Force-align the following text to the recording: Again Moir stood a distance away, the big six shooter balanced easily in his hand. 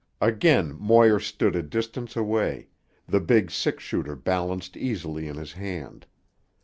Again 0.19 0.75
Moir 0.79 1.19
stood 1.19 1.55
a 1.55 1.61
distance 1.61 2.15
away, 2.15 2.69
the 3.07 3.19
big 3.19 3.51
six 3.51 3.83
shooter 3.83 4.15
balanced 4.15 4.75
easily 4.75 5.27
in 5.27 5.35
his 5.35 5.53
hand. 5.53 6.07